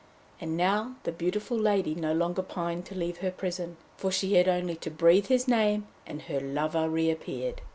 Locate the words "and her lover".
6.07-6.89